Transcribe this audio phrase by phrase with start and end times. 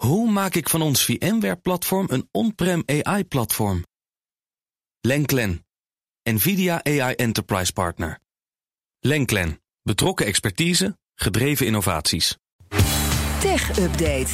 [0.00, 3.84] Hoe maak ik van ons VMware-platform een on-prem AI-platform?
[5.00, 5.66] Lenklen,
[6.22, 8.18] NVIDIA AI Enterprise Partner.
[9.00, 12.36] Lenklen, betrokken expertise, gedreven innovaties.
[13.40, 14.28] Tech Update.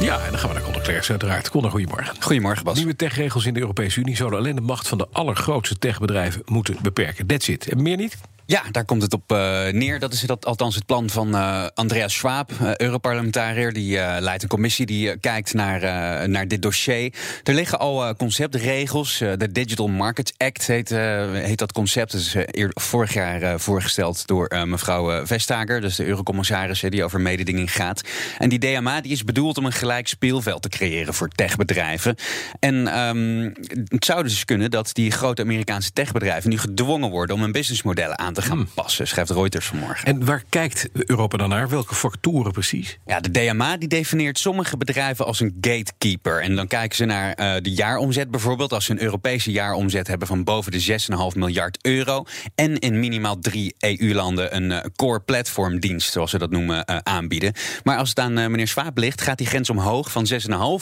[0.00, 1.50] Ja, en dan gaan we naar Conor Klerks uiteraard.
[1.50, 2.22] Conor, goedemorgen.
[2.22, 2.76] Goedemorgen, Bas.
[2.76, 6.76] Nieuwe techregels in de Europese Unie zouden alleen de macht van de allergrootste techbedrijven moeten
[6.82, 7.26] beperken.
[7.26, 7.68] That's it.
[7.68, 8.16] En meer niet?
[8.48, 9.38] Ja, daar komt het op uh,
[9.68, 9.98] neer.
[9.98, 13.72] Dat is dat, althans het plan van uh, Andreas Schwab, uh, Europarlementariër.
[13.72, 17.12] Die leidt een commissie die kijkt naar, naar dit dossier.
[17.44, 19.18] Er liggen al conceptregels.
[19.18, 22.12] de Digital Markets Act heet, heet dat concept.
[22.12, 22.36] Dat is
[22.74, 25.80] vorig jaar voorgesteld door mevrouw Vestager.
[25.80, 28.00] Dus de eurocommissaris die over mededinging gaat.
[28.38, 32.16] En die DMA die is bedoeld om een gelijk speelveld te creëren voor techbedrijven.
[32.60, 33.52] En um,
[33.88, 38.18] het zou dus kunnen dat die grote Amerikaanse techbedrijven nu gedwongen worden om hun businessmodellen
[38.18, 38.68] aan te gaan hmm.
[38.74, 40.06] passen, schrijft Reuters vanmorgen.
[40.06, 41.68] En waar kijkt Europa dan naar?
[41.68, 42.98] Welke factoren precies?
[43.06, 46.42] Ja, de DMA die definieert sommige bedrijven als een gatekeeper.
[46.42, 48.72] En dan kijken ze naar uh, de jaaromzet bijvoorbeeld.
[48.72, 50.98] Als ze een Europese jaaromzet hebben van boven de
[51.32, 52.24] 6,5 miljard euro.
[52.54, 57.52] En in minimaal drie EU-landen een uh, core platformdienst, zoals ze dat noemen, uh, aanbieden.
[57.84, 60.38] Maar als het aan meneer Swaap ligt, gaat die grens omhoog van 6,5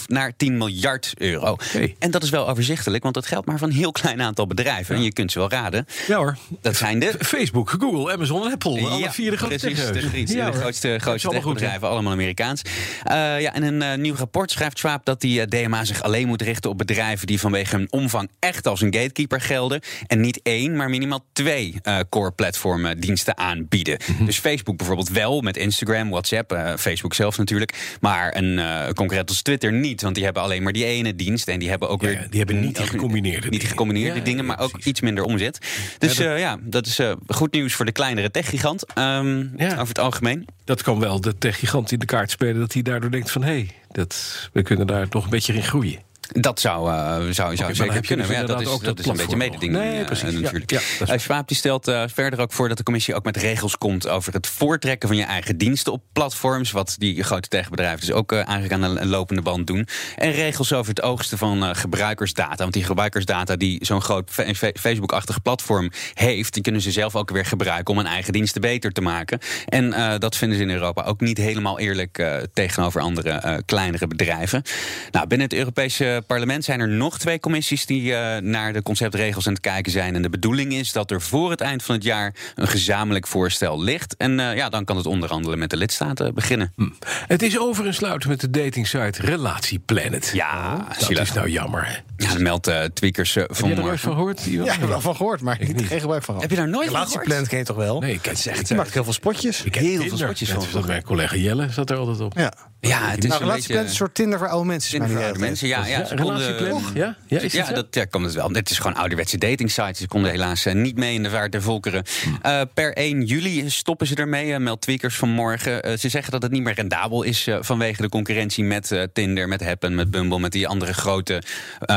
[0.06, 1.50] naar 10 miljard euro.
[1.50, 1.96] Okay.
[1.98, 4.94] En dat is wel overzichtelijk, want dat geldt maar van een heel klein aantal bedrijven.
[4.94, 5.00] Ja.
[5.00, 5.86] En je kunt ze wel raden.
[6.06, 6.36] Ja hoor.
[6.60, 7.14] Dat zijn de
[7.44, 8.80] Facebook, Google, Amazon en Apple.
[8.80, 12.62] Ja, alle vier de grootste precies, de, grootste, ja, de grootste, grootste techbedrijven, allemaal Amerikaans.
[12.64, 16.26] Uh, ja, in een uh, nieuw rapport schrijft Schwab dat die uh, DMA zich alleen
[16.26, 19.80] moet richten op bedrijven die vanwege hun omvang echt als een gatekeeper gelden.
[20.06, 21.74] En niet één, maar minimaal twee
[22.08, 23.98] core platform diensten aanbieden.
[24.06, 24.26] Mm -hmm.
[24.26, 27.96] Dus Facebook bijvoorbeeld wel met Instagram, WhatsApp, Facebook zelf natuurlijk.
[28.00, 28.60] Maar een
[28.94, 31.48] concurrent als Twitter niet, want die hebben alleen maar die ene dienst.
[31.48, 32.26] En die hebben ook ja, weer.
[32.30, 35.58] Die hebben niet die gecombineerde Niet die gecombineerde dingen, maar ook iets minder omzet.
[35.98, 37.00] Dus ja, dat is
[37.34, 38.98] goed nieuws voor de kleinere techgigant.
[38.98, 39.72] Um, ja.
[39.72, 40.46] Over het algemeen.
[40.64, 42.60] Dat kan wel de techgigant in de kaart spelen.
[42.60, 43.42] Dat hij daardoor denkt van...
[43.42, 45.98] hé, hey, dat, we kunnen daar nog een beetje in groeien.
[46.32, 48.26] Dat zou, uh, zou, zou okay, zeker kunnen.
[48.26, 50.32] Dus ja, dat is, ook dat, is een beetje mededinging nee, precies.
[50.32, 50.70] Uh, natuurlijk.
[50.70, 53.78] Ja, ja, uh, Schwab die stelt verder ook voor dat de commissie ook met regels
[53.78, 56.70] komt over het voortrekken van je eigen diensten op platforms.
[56.70, 59.88] Wat die grote techbedrijven dus ook eigenlijk aan een lopende band doen.
[60.16, 62.56] En regels over het oogsten van gebruikersdata.
[62.56, 64.30] Want die gebruikersdata die zo'n groot
[64.74, 68.92] Facebook-achtig platform heeft, die kunnen ze zelf ook weer gebruiken om hun eigen diensten beter
[68.92, 69.38] te maken.
[69.66, 74.62] En dat vinden ze in Europa ook niet helemaal eerlijk tegenover andere kleinere bedrijven.
[75.10, 79.46] Nou, binnen het Europese parlement zijn er nog twee commissies die uh, naar de conceptregels
[79.46, 80.14] aan het kijken zijn.
[80.14, 83.82] En de bedoeling is dat er voor het eind van het jaar een gezamenlijk voorstel
[83.82, 84.16] ligt.
[84.16, 86.72] En uh, ja, dan kan het onderhandelen met de lidstaten beginnen.
[86.76, 86.88] Hm.
[87.26, 90.30] Het is over en sluiten met de datingsite Relatieplanet.
[90.34, 91.86] Ja, oh, dat is nou jammer.
[91.86, 92.24] Hè?
[92.24, 93.68] Ja, dat meldt uh, Tweakers uh, van.
[93.68, 94.42] Heb je er nooit van gehoord?
[94.44, 95.86] Ja, ik heb er wel van gehoord, maar ik niet.
[95.86, 96.40] geen gebruik van.
[96.40, 97.10] Heb je daar nooit van gehoord?
[97.10, 98.00] Relatieplanet ken je toch wel?
[98.00, 98.68] Nee, ik ken het echt.
[98.68, 99.62] Je maakt heel veel spotjes.
[99.62, 100.64] Ik heel veel spotjes van.
[100.72, 102.32] Dat mijn collega Jelle zat er altijd op.
[102.36, 102.52] Ja.
[102.88, 103.78] Ja, het is nou, een beetje...
[103.78, 104.90] een soort Tinder voor oude mensen.
[104.90, 105.86] Tinder voor oude mensen, ja.
[105.86, 106.94] ja, ja relatieplannen.
[106.94, 108.50] Ja, ja, is ja dat ja, komt het wel.
[108.50, 109.98] Het is gewoon ouderwetse dating sites.
[109.98, 112.04] Ze konden helaas uh, niet mee in de vaart der volkeren.
[112.46, 115.98] Uh, per 1 juli stoppen ze ermee, uh, meldt Tweakers vanmorgen.
[115.98, 119.94] Ze zeggen dat het niet meer rendabel is vanwege de concurrentie met Tinder, met Happen,
[119.94, 121.42] met Bumble, met die andere grote,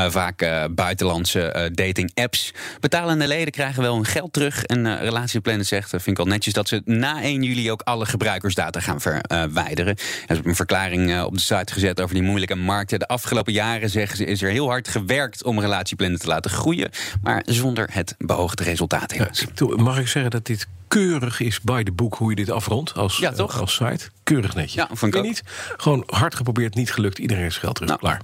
[0.07, 2.53] vaak buitenlandse dating apps.
[2.79, 4.63] Betalende leden krijgen wel hun geld terug.
[4.63, 8.79] En Relatieplanet zegt, vind ik wel netjes, dat ze na 1 juli ook alle gebruikersdata
[8.79, 9.97] gaan verwijderen.
[9.97, 10.76] Ze hebben een verklaring
[11.25, 12.99] op de site gezet over die moeilijke markten.
[12.99, 16.89] De afgelopen jaren zeggen ze, is er heel hard gewerkt om relatieplannen te laten groeien,
[17.21, 19.15] maar zonder het beoogde resultaat.
[19.75, 23.17] Mag ik zeggen dat dit keurig is bij de boek hoe je dit afrondt als,
[23.17, 23.53] ja, toch?
[23.53, 24.09] Uh, als site?
[24.23, 24.73] Keurig netjes.
[24.73, 25.43] Ja, vond ik niet.
[25.77, 27.17] Gewoon hard geprobeerd, niet gelukt.
[27.17, 27.89] Iedereen is geld terug.
[27.89, 28.01] Nou.
[28.01, 28.21] Klaar.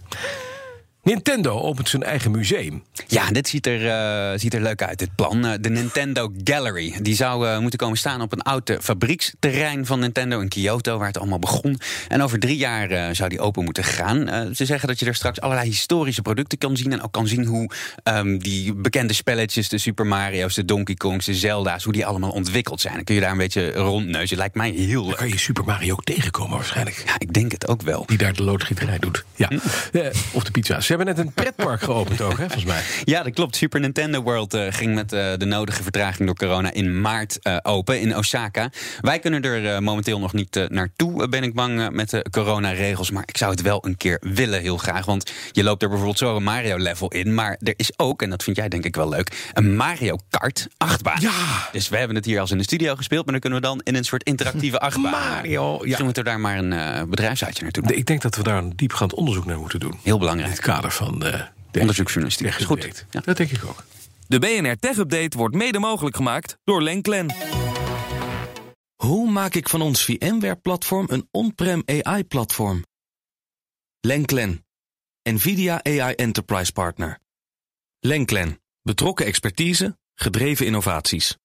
[1.03, 2.83] Nintendo opent zijn eigen museum.
[3.07, 5.45] Ja, dit ziet er, uh, ziet er leuk uit, dit plan.
[5.45, 6.95] Uh, de Nintendo Gallery.
[7.01, 11.07] Die zou uh, moeten komen staan op een oud fabrieksterrein van Nintendo in Kyoto, waar
[11.07, 11.79] het allemaal begon.
[12.07, 14.55] En over drie jaar zou die open moeten gaan.
[14.55, 16.91] ze zeggen dat je er straks allerlei historische producten kan zien.
[16.91, 17.69] En ook kan zien hoe
[18.03, 22.31] um, die bekende spelletjes, de Super Mario's, de Donkey Kongs, de Zelda's, hoe die allemaal
[22.31, 22.93] ontwikkeld zijn.
[22.93, 24.37] Dan kun je daar een beetje rondneuzen.
[24.37, 25.09] Lijkt mij heel leuk.
[25.09, 27.03] Dan kan je Super Mario ook tegenkomen waarschijnlijk.
[27.05, 28.03] Ja, ik denk het ook wel.
[28.05, 29.25] Die daar de loodgieterij doet.
[29.35, 29.47] Ja.
[29.47, 30.11] Hm.
[30.31, 30.91] of de pizza's.
[30.93, 32.81] Ze hebben net een pretpark geopend ook, hè, volgens mij.
[33.03, 33.55] Ja, dat klopt.
[33.55, 37.57] Super Nintendo World uh, ging met uh, de nodige vertraging door corona in maart uh,
[37.61, 38.69] open in Osaka.
[39.01, 43.11] Wij kunnen er momenteel nog niet naartoe, ben ik bang, met de coronaregels.
[43.11, 45.05] Maar ik zou het wel een keer willen, heel graag.
[45.05, 47.33] Want je loopt er bijvoorbeeld zo een Mario-level in.
[47.33, 50.67] Maar er is ook, en dat vind jij denk ik wel leuk, een Mario Kart
[50.77, 51.21] achtbaan.
[51.21, 51.69] Ja!
[51.71, 53.23] Dus we hebben het hier als in de studio gespeeld.
[53.23, 55.11] Maar dan kunnen we dan in een soort interactieve achtbaan.
[55.11, 55.73] Mario!
[55.73, 55.89] Ja.
[55.89, 57.97] Dus we moeten daar maar een bedrijfsuitje naartoe doen.
[57.97, 59.99] Ik denk dat we daar een diepgaand onderzoek naar moeten doen.
[60.03, 60.81] Heel belangrijk.
[60.89, 60.97] Kader
[61.71, 62.47] van onderzoeksjournalistiek.
[62.47, 63.05] Is goed.
[63.11, 63.19] Ja.
[63.19, 63.83] Dat denk ik ook.
[64.27, 67.33] De BNR Tech Update wordt mede mogelijk gemaakt door Lenklen.
[68.95, 72.85] Hoe maak ik van ons VMware-platform een on-prem AI-platform?
[73.99, 74.65] Lenklen,
[75.29, 77.19] NVIDIA AI Enterprise Partner.
[77.99, 81.37] Lenklen, betrokken expertise, gedreven innovaties.